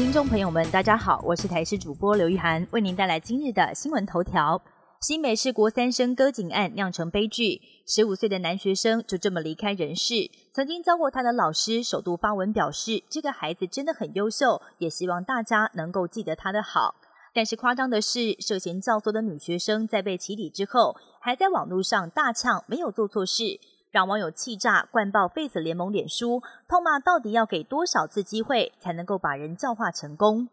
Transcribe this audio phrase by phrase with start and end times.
[0.00, 4.62] 听众朋友们，大家好，我是台视主播刘玉涵，为您带来今日的新闻头条。
[4.98, 10.30] 新北市国三生割颈案酿成悲剧，十五岁的男学生就这么离开人世。
[10.54, 16.94] 曾经教过他的老师首度发文表示，这个孩子真的很优秀，也希望大家能够记得他的好。
[17.34, 23.60] 但是夸张的是，涉嫌教唆的女学生在被起底之后，还在网络上大呛没有做错事，
[23.90, 30.48] 让网友气炸，灌爆废子联盟脸书，痛骂到底要给多少次机会才能够把人教化成功？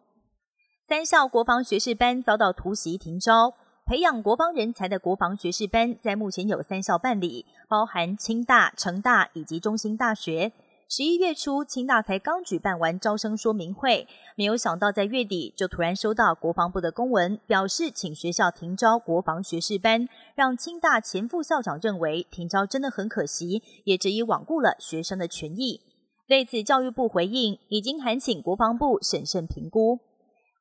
[0.87, 3.53] 三校国防学士班遭到突袭停招。
[3.85, 10.51] 培养国防人才的国防学士班，在目前有三校办理，包含清大、成大以及中兴大学。
[10.89, 25.81] 十一月初，清大才刚举办完招生说明会，没有想到在月底就突然收到国防部的公文，表示请学校停招国防学士班，让清大前副校长认为停招真的很可惜，也质疑罔顾了学生的权益。
[26.25, 29.99] 对此，教育部回应，已经函请国防部审慎评估。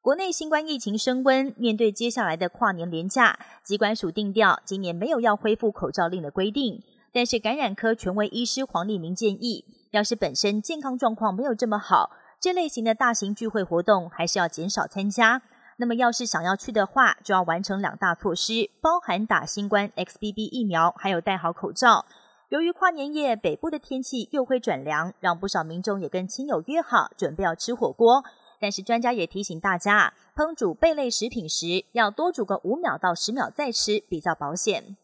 [0.03, 6.83] 国内新冠疫情升温，面对接下来的跨年连假，机关署定调，今年没有要恢复口罩令的规定。
[7.13, 15.43] 但是感染科权威医师黄立明建议，要是本身健康状况没有这么好，这类型的大型聚会活动还是要减少参加。
[15.79, 22.07] 那么要是想要去的话，就要完成两大措施，包含打新冠 XBB 疫苗，还有戴好口罩。
[22.49, 28.25] 由于跨年夜北部的天气又会转凉，让不少民众也跟亲友约好，准备要吃火锅。
[28.59, 34.97] 但是专家也提醒大家，烹煮贝类食品时要多煮个五秒到十秒再吃，比较保险。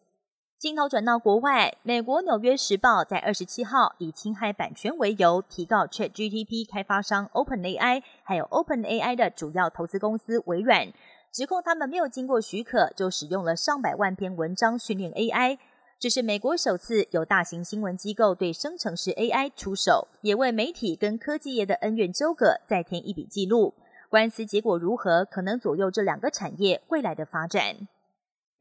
[0.63, 10.93] 镜头转到国外，美国《纽约时报》在二十七号以侵害版权为由，提告 ChatGPT 开发商 OpenAI，还有 OpenAI 的主要投资公司微软，
[11.33, 15.59] 指控他们没有经过许可就使用了上百万篇文章训练 AI。
[15.99, 23.75] 这是美国首次有大型新闻机构对生成式 AI 出手，也为媒体跟科技业的恩怨纠葛再添一笔记录。
[24.09, 27.89] 官司结果如何，可能左右这两个产业未来的发展。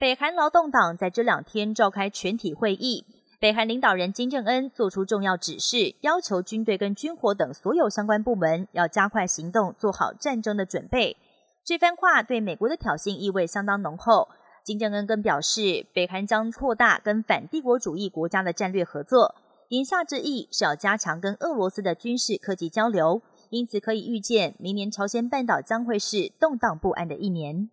[0.01, 3.05] 北韩劳动党在这两天召开全体会议，
[3.39, 11.17] 北韩领导人金正恩做出重要指示，要求军队跟军火等所有相关部门要加快行动，做好战争的准备。
[11.63, 14.29] 这番话对美国的挑衅意味相当浓厚。
[14.63, 19.35] 金正恩更表示，北韩将扩大跟反帝国主义国家的战略合作，
[19.69, 27.69] 言下之意是要加强跟俄罗斯的军事科技交流，因此可以预见，明年朝鲜半岛将会是动荡不安的一年。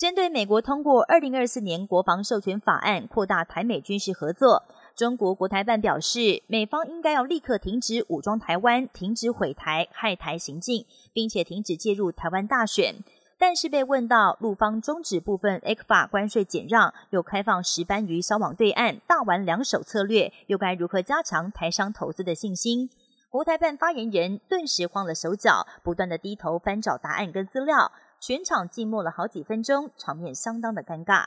[0.00, 4.62] 针对美国通过二零二四年国防授权法案，扩大台美军事合作，
[4.96, 12.94] 中国国台办表示，美方应该要立刻停止武装台湾，停止毁台害台行径，并且停止介入台湾大选。
[13.36, 22.88] 但是被问到陆方终止部分 A 法关税减让，又开放石斑鱼销往对岸，大玩两手策略，又该如何加强台商投资的信心？
[23.28, 31.24] 国台办发言人顿时慌了手脚，不断的低头翻找答案跟资料，全场静默了好几分钟，场面相当的尴尬。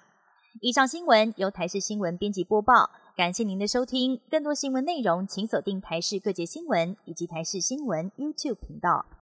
[0.61, 4.21] 以上新闻由台视新闻编辑播报，感谢您的收听。
[4.29, 9.07] 更多新闻内容，请锁定台视各界新闻以及台视新闻 YouTube 频道。